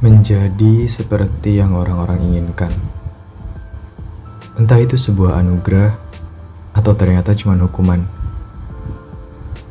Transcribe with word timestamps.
menjadi 0.00 0.88
seperti 0.88 1.60
yang 1.60 1.76
orang-orang 1.76 2.24
inginkan. 2.24 2.72
Entah 4.56 4.80
itu 4.80 4.96
sebuah 4.96 5.44
anugerah 5.44 5.92
atau 6.72 6.96
ternyata 6.96 7.36
cuma 7.36 7.52
hukuman. 7.60 8.08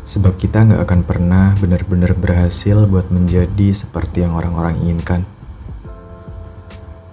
Sebab 0.06 0.38
kita 0.38 0.70
nggak 0.70 0.86
akan 0.86 1.02
pernah 1.02 1.58
benar-benar 1.58 2.14
berhasil 2.14 2.86
buat 2.86 3.10
menjadi 3.10 3.74
seperti 3.74 4.22
yang 4.22 4.38
orang-orang 4.38 4.78
inginkan. 4.86 5.26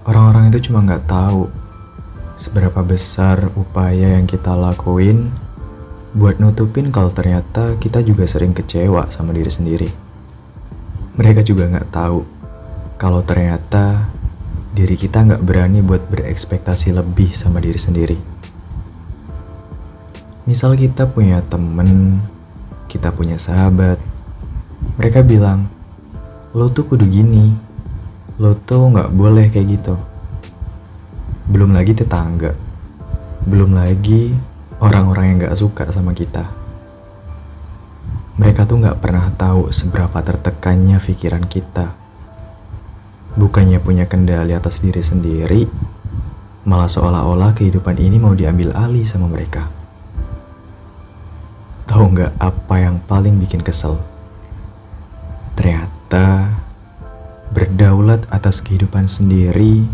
Orang-orang 0.04 0.52
itu 0.52 0.68
cuma 0.68 0.84
nggak 0.84 1.08
tahu 1.08 1.48
seberapa 2.36 2.84
besar 2.84 3.48
upaya 3.56 4.20
yang 4.20 4.28
kita 4.28 4.52
lakuin 4.52 5.32
buat 6.12 6.36
nutupin 6.36 6.92
kalau 6.92 7.08
ternyata 7.16 7.80
kita 7.80 8.04
juga 8.04 8.28
sering 8.28 8.52
kecewa 8.52 9.08
sama 9.08 9.32
diri 9.32 9.48
sendiri. 9.48 9.88
Mereka 11.16 11.40
juga 11.40 11.64
nggak 11.64 11.88
tahu 11.88 12.35
kalau 12.96 13.20
ternyata 13.20 14.08
diri 14.72 14.96
kita 14.96 15.20
nggak 15.20 15.44
berani 15.44 15.84
buat 15.84 16.08
berekspektasi 16.08 16.96
lebih 16.96 17.32
sama 17.36 17.60
diri 17.60 17.76
sendiri. 17.76 18.18
Misal 20.48 20.80
kita 20.80 21.04
punya 21.04 21.44
temen, 21.44 22.20
kita 22.88 23.12
punya 23.12 23.36
sahabat, 23.36 24.00
mereka 24.96 25.20
bilang, 25.20 25.68
lo 26.56 26.72
tuh 26.72 26.88
kudu 26.88 27.04
gini, 27.04 27.52
lo 28.40 28.56
tuh 28.56 28.88
nggak 28.88 29.12
boleh 29.12 29.52
kayak 29.52 29.76
gitu. 29.76 29.94
Belum 31.52 31.76
lagi 31.76 31.92
tetangga, 31.92 32.56
belum 33.44 33.76
lagi 33.76 34.32
orang-orang 34.80 35.24
yang 35.24 35.36
nggak 35.44 35.58
suka 35.58 35.84
sama 35.92 36.16
kita. 36.16 36.48
Mereka 38.40 38.64
tuh 38.64 38.80
nggak 38.80 39.00
pernah 39.04 39.28
tahu 39.36 39.68
seberapa 39.72 40.20
tertekannya 40.20 41.00
pikiran 41.00 41.44
kita 41.48 42.05
bukannya 43.36 43.78
punya 43.78 44.08
kendali 44.08 44.56
atas 44.56 44.80
diri 44.80 45.04
sendiri, 45.04 45.68
malah 46.66 46.88
seolah-olah 46.88 47.52
kehidupan 47.54 48.00
ini 48.00 48.16
mau 48.16 48.32
diambil 48.32 48.74
alih 48.74 49.04
sama 49.04 49.28
mereka. 49.30 49.68
Tahu 51.86 52.02
nggak 52.16 52.32
apa 52.42 52.74
yang 52.82 52.98
paling 53.06 53.38
bikin 53.38 53.62
kesel? 53.62 54.02
Ternyata 55.54 56.50
berdaulat 57.54 58.26
atas 58.28 58.58
kehidupan 58.58 59.06
sendiri 59.06 59.86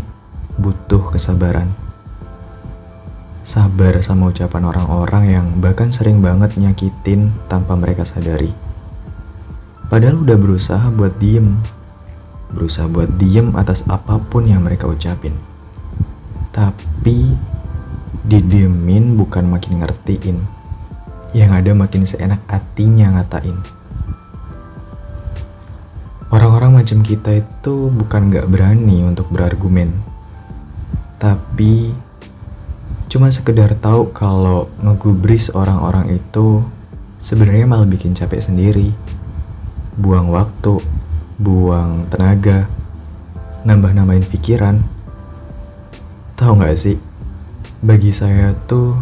butuh 0.57 1.13
kesabaran. 1.13 1.69
Sabar 3.43 3.99
sama 4.01 4.31
ucapan 4.31 4.63
orang-orang 4.71 5.23
yang 5.29 5.45
bahkan 5.59 5.91
sering 5.91 6.23
banget 6.23 6.55
nyakitin 6.55 7.35
tanpa 7.51 7.75
mereka 7.75 8.07
sadari. 8.07 8.55
Padahal 9.91 10.23
udah 10.23 10.37
berusaha 10.39 10.87
buat 10.95 11.19
diem 11.21 11.59
berusaha 12.53 12.85
buat 12.85 13.09
diem 13.17 13.57
atas 13.57 13.81
apa 13.89 14.21
pun 14.21 14.45
yang 14.45 14.61
mereka 14.61 14.85
ucapin. 14.85 15.33
Tapi 16.53 17.33
didiemin 18.23 19.17
bukan 19.17 19.49
makin 19.49 19.81
ngertiin. 19.81 20.37
Yang 21.33 21.51
ada 21.51 21.71
makin 21.73 22.03
seenak 22.05 22.41
hatinya 22.45 23.17
ngatain. 23.19 23.57
Orang-orang 26.33 26.81
macam 26.81 27.05
kita 27.05 27.41
itu 27.41 27.93
bukan 27.93 28.33
gak 28.33 28.49
berani 28.49 29.05
untuk 29.05 29.29
berargumen. 29.29 29.93
Tapi 31.21 31.93
cuma 33.09 33.29
sekedar 33.29 33.77
tahu 33.77 34.09
kalau 34.09 34.69
ngegubris 34.81 35.53
orang-orang 35.53 36.17
itu 36.17 36.65
sebenarnya 37.21 37.69
malah 37.69 37.85
bikin 37.85 38.17
capek 38.17 38.41
sendiri. 38.41 38.89
Buang 39.93 40.33
waktu, 40.33 40.81
buang 41.37 42.05
tenaga, 42.09 42.69
nambah-nambahin 43.65 44.27
pikiran. 44.27 44.83
Tahu 46.37 46.51
nggak 46.59 46.77
sih, 46.77 46.97
bagi 47.79 48.11
saya 48.11 48.53
tuh 48.67 48.97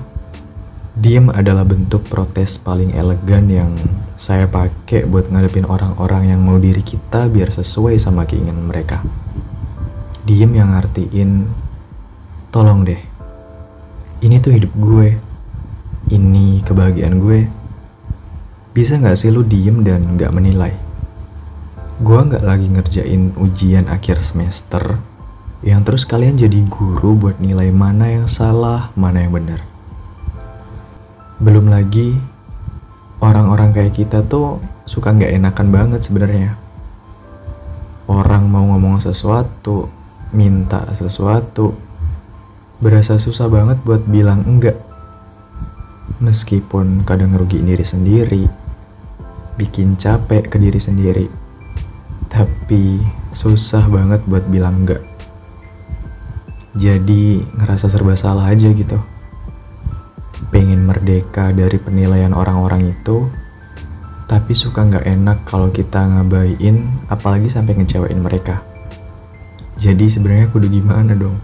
diem 0.95 1.31
adalah 1.31 1.63
bentuk 1.63 2.05
protes 2.07 2.59
paling 2.59 2.93
elegan 2.93 3.47
yang 3.47 3.71
saya 4.19 4.45
pakai 4.45 5.07
buat 5.07 5.31
ngadepin 5.33 5.65
orang-orang 5.65 6.29
yang 6.29 6.43
mau 6.43 6.61
diri 6.61 6.83
kita 6.85 7.25
biar 7.31 7.49
sesuai 7.49 7.97
sama 7.97 8.27
keinginan 8.29 8.69
mereka. 8.69 9.01
Diem 10.21 10.53
yang 10.53 10.77
artiin, 10.77 11.49
tolong 12.53 12.85
deh, 12.85 13.01
ini 14.21 14.37
tuh 14.37 14.53
hidup 14.53 14.69
gue, 14.77 15.17
ini 16.13 16.61
kebahagiaan 16.61 17.17
gue. 17.17 17.49
Bisa 18.71 19.01
nggak 19.01 19.17
sih 19.17 19.33
lu 19.33 19.41
diem 19.41 19.81
dan 19.81 20.15
nggak 20.15 20.31
menilai? 20.31 20.90
Gue 22.01 22.17
nggak 22.17 22.41
lagi 22.41 22.65
ngerjain 22.65 23.37
ujian 23.37 23.85
akhir 23.85 24.25
semester 24.25 24.97
yang 25.61 25.85
terus 25.85 26.01
kalian 26.01 26.33
jadi 26.33 26.65
guru 26.65 27.13
buat 27.13 27.37
nilai 27.37 27.69
mana 27.69 28.09
yang 28.09 28.25
salah, 28.25 28.89
mana 28.97 29.21
yang 29.21 29.37
benar. 29.37 29.61
Belum 31.37 31.69
lagi 31.69 32.17
orang-orang 33.21 33.69
kayak 33.69 33.93
kita 33.93 34.25
tuh 34.25 34.57
suka 34.89 35.13
nggak 35.13 35.29
enakan 35.29 35.67
banget 35.69 36.01
sebenarnya. 36.01 36.57
Orang 38.09 38.49
mau 38.49 38.65
ngomong 38.73 38.97
sesuatu, 38.97 39.85
minta 40.33 40.81
sesuatu, 40.97 41.77
berasa 42.81 43.21
susah 43.21 43.45
banget 43.45 43.77
buat 43.85 44.01
bilang 44.09 44.41
enggak. 44.49 44.81
Meskipun 46.17 47.05
kadang 47.05 47.37
ngerugiin 47.37 47.69
diri 47.69 47.85
sendiri, 47.85 48.43
bikin 49.53 49.93
capek 50.01 50.49
ke 50.49 50.57
diri 50.57 50.81
sendiri 50.81 51.50
tapi 52.31 53.03
susah 53.35 53.91
banget 53.91 54.23
buat 54.23 54.47
bilang 54.47 54.87
enggak. 54.87 55.03
Jadi 56.79 57.43
ngerasa 57.59 57.91
serba 57.91 58.15
salah 58.15 58.47
aja 58.47 58.71
gitu. 58.71 58.95
Pengen 60.55 60.87
merdeka 60.87 61.51
dari 61.51 61.75
penilaian 61.75 62.31
orang-orang 62.31 62.95
itu, 62.95 63.27
tapi 64.31 64.55
suka 64.55 64.87
nggak 64.87 65.03
enak 65.03 65.37
kalau 65.43 65.67
kita 65.67 65.99
ngabain, 65.99 66.87
apalagi 67.11 67.51
sampai 67.51 67.75
ngecewain 67.75 68.19
mereka. 68.23 68.63
Jadi 69.75 70.07
sebenarnya 70.07 70.47
kudu 70.47 70.71
gimana 70.71 71.11
dong? 71.11 71.35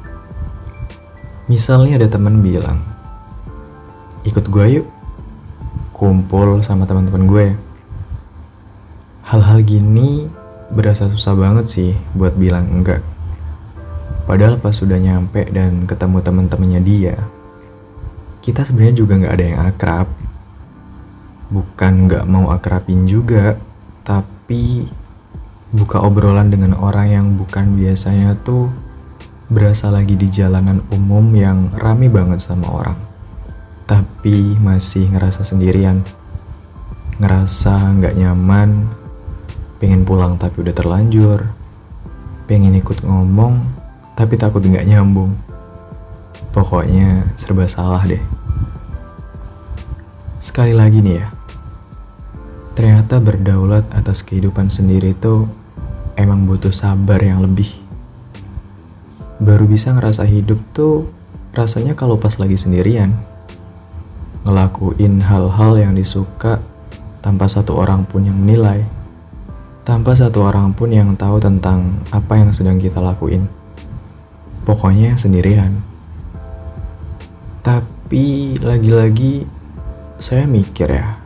Misalnya 1.51 1.99
ada 1.99 2.07
temen 2.07 2.39
bilang, 2.39 2.79
ikut 4.23 4.47
gue 4.47 4.65
yuk, 4.79 4.87
kumpul 5.91 6.63
sama 6.63 6.87
teman-teman 6.87 7.27
gue. 7.27 7.47
Hal-hal 9.27 9.59
gini 9.63 10.31
berasa 10.71 11.07
susah 11.07 11.33
banget 11.33 11.65
sih 11.71 11.91
buat 12.15 12.35
bilang 12.35 12.67
enggak. 12.67 12.99
Padahal 14.27 14.59
pas 14.59 14.75
sudah 14.75 14.99
nyampe 14.99 15.47
dan 15.55 15.87
ketemu 15.87 16.19
teman-temannya 16.19 16.81
dia, 16.83 17.15
kita 18.43 18.67
sebenarnya 18.67 18.95
juga 18.99 19.13
nggak 19.15 19.35
ada 19.35 19.45
yang 19.47 19.59
akrab. 19.63 20.07
Bukan 21.47 21.93
nggak 22.11 22.27
mau 22.27 22.51
akrabin 22.51 23.07
juga, 23.07 23.55
tapi 24.03 24.91
buka 25.71 26.03
obrolan 26.03 26.51
dengan 26.51 26.75
orang 26.75 27.07
yang 27.07 27.27
bukan 27.39 27.79
biasanya 27.79 28.35
tuh 28.43 28.67
berasa 29.47 29.87
lagi 29.87 30.19
di 30.19 30.27
jalanan 30.27 30.83
umum 30.91 31.23
yang 31.31 31.71
rame 31.79 32.11
banget 32.11 32.43
sama 32.43 32.67
orang. 32.67 32.99
Tapi 33.87 34.59
masih 34.59 35.07
ngerasa 35.07 35.47
sendirian, 35.47 36.03
ngerasa 37.23 37.95
nggak 37.95 38.15
nyaman, 38.19 38.91
pengen 39.77 40.01
pulang 40.03 40.37
tapi 40.37 40.65
udah 40.65 40.73
terlanjur, 40.73 41.45
pengen 42.49 42.73
ikut 42.77 43.05
ngomong 43.05 43.61
tapi 44.17 44.33
takut 44.33 44.65
nggak 44.65 44.89
nyambung. 44.89 45.37
Pokoknya 46.49 47.29
serba 47.37 47.69
salah 47.69 48.01
deh. 48.01 48.21
Sekali 50.41 50.73
lagi 50.73 51.05
nih 51.05 51.21
ya, 51.21 51.27
ternyata 52.73 53.21
berdaulat 53.21 53.85
atas 53.93 54.25
kehidupan 54.25 54.73
sendiri 54.73 55.13
itu 55.13 55.45
emang 56.17 56.49
butuh 56.49 56.73
sabar 56.73 57.21
yang 57.21 57.45
lebih. 57.45 57.69
Baru 59.37 59.69
bisa 59.69 59.93
ngerasa 59.93 60.25
hidup 60.25 60.57
tuh 60.73 61.05
rasanya 61.53 61.93
kalau 61.93 62.17
pas 62.17 62.33
lagi 62.41 62.57
sendirian. 62.57 63.13
Ngelakuin 64.49 65.21
hal-hal 65.21 65.77
yang 65.77 65.93
disuka 65.93 66.57
tanpa 67.21 67.45
satu 67.45 67.77
orang 67.77 68.07
pun 68.07 68.25
yang 68.25 68.39
menilai 68.39 68.96
tanpa 69.87 70.11
satu 70.11 70.43
orang 70.43 70.75
pun 70.75 70.91
yang 70.91 71.15
tahu 71.15 71.39
tentang 71.39 72.03
apa 72.11 72.35
yang 72.35 72.51
sedang 72.51 72.75
kita 72.75 72.99
lakuin. 72.99 73.47
Pokoknya 74.67 75.15
sendirian. 75.15 75.79
Tapi 77.63 78.59
lagi-lagi 78.59 79.47
saya 80.19 80.43
mikir 80.43 80.91
ya, 80.91 81.23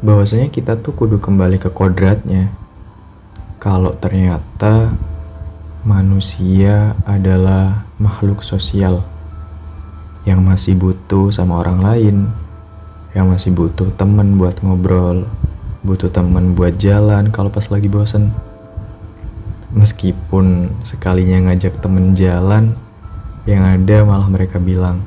bahwasanya 0.00 0.48
kita 0.48 0.80
tuh 0.80 0.96
kudu 0.96 1.20
kembali 1.20 1.60
ke 1.60 1.68
kodratnya. 1.68 2.48
Kalau 3.60 3.92
ternyata 4.00 4.96
manusia 5.84 6.96
adalah 7.04 7.84
makhluk 8.00 8.40
sosial 8.40 9.04
yang 10.24 10.40
masih 10.40 10.72
butuh 10.72 11.28
sama 11.28 11.60
orang 11.60 11.84
lain, 11.84 12.16
yang 13.12 13.28
masih 13.28 13.52
butuh 13.52 13.92
temen 14.00 14.40
buat 14.40 14.56
ngobrol, 14.64 15.28
butuh 15.84 16.08
teman 16.08 16.56
buat 16.56 16.80
jalan 16.80 17.28
kalau 17.28 17.52
pas 17.52 17.68
lagi 17.68 17.92
bosen. 17.92 18.32
Meskipun 19.76 20.72
sekalinya 20.80 21.52
ngajak 21.52 21.76
temen 21.84 22.16
jalan, 22.16 22.72
yang 23.44 23.60
ada 23.60 24.00
malah 24.08 24.24
mereka 24.32 24.56
bilang, 24.56 25.04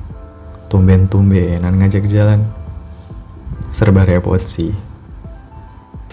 tumben-tumbenan 0.69 1.73
ngajak 1.81 2.05
jalan. 2.05 2.45
Serba 3.73 4.05
repot 4.05 4.37
sih. 4.45 4.69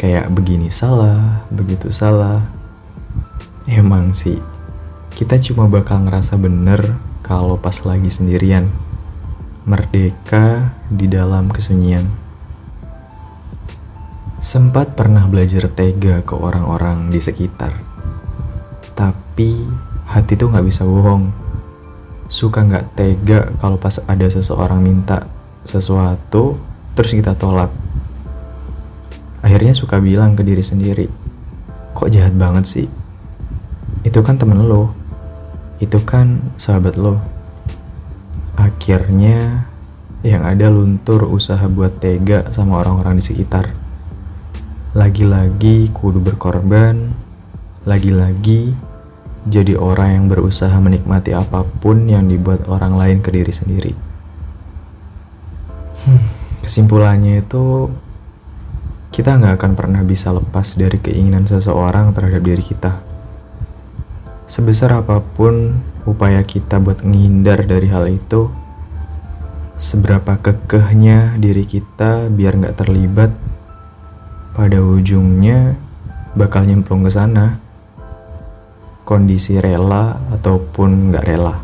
Kayak 0.01 0.33
begini 0.33 0.73
salah, 0.73 1.45
begitu 1.53 1.93
salah. 1.93 2.41
Emang 3.69 4.17
sih, 4.17 4.41
kita 5.13 5.37
cuma 5.45 5.69
bakal 5.69 6.09
ngerasa 6.09 6.41
bener 6.41 6.97
kalau 7.21 7.61
pas 7.61 7.77
lagi 7.85 8.09
sendirian. 8.09 8.73
Merdeka 9.69 10.73
di 10.89 11.05
dalam 11.05 11.53
kesunyian. 11.53 12.24
Sempat 14.45 14.93
pernah 14.93 15.25
belajar 15.25 15.73
tega 15.73 16.21
ke 16.21 16.37
orang-orang 16.37 17.09
di 17.09 17.17
sekitar 17.17 17.95
tapi 18.95 19.67
hati 20.07 20.39
tuh 20.39 20.49
nggak 20.49 20.67
bisa 20.67 20.87
bohong. 20.87 21.35
Suka 22.31 22.63
nggak 22.63 22.95
tega 22.95 23.51
kalau 23.59 23.77
pas 23.77 23.99
ada 24.07 24.27
seseorang 24.31 24.81
minta 24.81 25.27
sesuatu, 25.67 26.57
terus 26.95 27.13
kita 27.13 27.35
tolak. 27.35 27.69
Akhirnya 29.45 29.77
suka 29.77 30.01
bilang 30.01 30.39
ke 30.39 30.47
diri 30.47 30.65
sendiri, 30.65 31.11
kok 31.93 32.09
jahat 32.09 32.33
banget 32.33 32.65
sih? 32.65 32.87
Itu 34.07 34.25
kan 34.25 34.41
temen 34.41 34.65
lo, 34.65 34.95
itu 35.83 36.01
kan 36.07 36.41
sahabat 36.57 36.97
lo. 36.97 37.21
Akhirnya 38.55 39.69
yang 40.25 40.47
ada 40.47 40.71
luntur 40.73 41.29
usaha 41.29 41.67
buat 41.69 42.01
tega 42.01 42.49
sama 42.55 42.81
orang-orang 42.81 43.21
di 43.21 43.25
sekitar. 43.27 43.84
Lagi-lagi 44.95 45.91
kudu 45.91 46.23
berkorban, 46.23 47.11
lagi-lagi 47.83 48.79
jadi 49.43 49.75
orang 49.75 50.09
yang 50.15 50.25
berusaha 50.31 50.73
menikmati 50.79 51.35
apa 51.35 51.67
pun 51.67 52.07
yang 52.07 52.31
dibuat 52.31 52.71
orang 52.71 52.95
lain 52.95 53.19
ke 53.19 53.35
diri 53.35 53.51
sendiri. 53.51 53.93
Hmm, 56.07 56.23
kesimpulannya 56.63 57.43
itu 57.43 57.91
kita 59.11 59.35
nggak 59.35 59.59
akan 59.59 59.73
pernah 59.75 60.07
bisa 60.07 60.31
lepas 60.31 60.79
dari 60.79 61.03
keinginan 61.03 61.43
seseorang 61.43 62.15
terhadap 62.15 62.47
diri 62.47 62.63
kita. 62.63 63.03
Sebesar 64.47 64.95
apa 64.95 65.19
pun 65.19 65.75
upaya 66.07 66.39
kita 66.47 66.79
buat 66.79 67.03
menghindar 67.03 67.67
dari 67.67 67.91
hal 67.91 68.07
itu, 68.07 68.47
seberapa 69.75 70.39
kekehnya 70.39 71.35
diri 71.35 71.67
kita 71.67 72.31
biar 72.31 72.63
nggak 72.63 72.79
terlibat, 72.79 73.35
pada 74.55 74.79
ujungnya 74.79 75.75
bakal 76.39 76.63
nyemplung 76.63 77.03
ke 77.03 77.11
sana 77.11 77.59
kondisi 79.05 79.61
rela 79.61 80.17
ataupun 80.33 81.13
nggak 81.13 81.25
rela, 81.29 81.61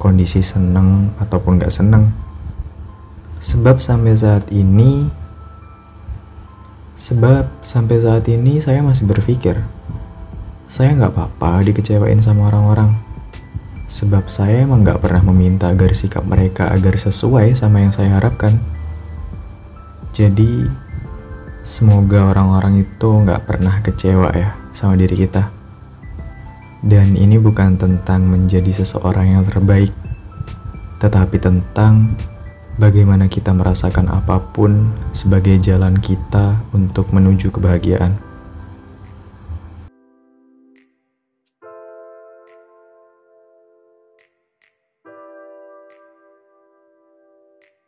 kondisi 0.00 0.40
seneng 0.40 1.12
ataupun 1.20 1.60
nggak 1.60 1.74
seneng. 1.74 2.08
Sebab 3.40 3.80
sampai 3.80 4.16
saat 4.16 4.48
ini, 4.48 5.08
sebab 6.96 7.60
sampai 7.60 7.96
saat 8.00 8.24
ini 8.32 8.56
saya 8.60 8.80
masih 8.80 9.04
berpikir, 9.04 9.60
saya 10.70 10.96
nggak 10.96 11.12
apa-apa 11.12 11.60
dikecewain 11.68 12.24
sama 12.24 12.48
orang-orang. 12.48 12.96
Sebab 13.90 14.32
saya 14.32 14.64
emang 14.64 14.86
nggak 14.86 15.02
pernah 15.02 15.20
meminta 15.34 15.68
agar 15.68 15.92
sikap 15.92 16.24
mereka 16.24 16.72
agar 16.72 16.96
sesuai 16.96 17.58
sama 17.58 17.84
yang 17.84 17.92
saya 17.92 18.16
harapkan. 18.16 18.62
Jadi, 20.14 20.68
semoga 21.66 22.32
orang-orang 22.32 22.84
itu 22.84 23.08
nggak 23.24 23.44
pernah 23.48 23.80
kecewa 23.84 24.30
ya 24.32 24.56
sama 24.72 24.96
diri 24.96 25.26
kita. 25.26 25.52
Dan 26.80 27.12
ini 27.12 27.36
bukan 27.36 27.76
tentang 27.76 28.24
menjadi 28.24 28.72
seseorang 28.72 29.36
yang 29.36 29.44
terbaik, 29.44 29.92
tetapi 30.96 31.36
tentang 31.36 32.16
bagaimana 32.80 33.28
kita 33.28 33.52
merasakan 33.52 34.08
apa 34.08 34.40
pun 34.40 34.88
sebagai 35.12 35.60
jalan 35.60 35.92
kita 36.00 36.56
untuk 36.72 37.12
menuju 37.12 37.52
kebahagiaan. 37.52 38.29